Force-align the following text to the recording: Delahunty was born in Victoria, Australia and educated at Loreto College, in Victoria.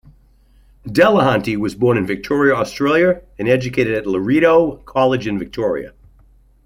Delahunty 0.87 1.55
was 1.57 1.75
born 1.75 1.95
in 1.95 2.07
Victoria, 2.07 2.55
Australia 2.55 3.21
and 3.37 3.47
educated 3.47 3.93
at 3.93 4.07
Loreto 4.07 4.77
College, 4.77 5.27
in 5.27 5.37
Victoria. 5.37 5.93